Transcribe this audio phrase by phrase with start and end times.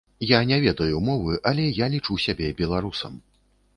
[0.27, 3.13] Я не ведаю мовы, але я лічу сябе беларусам.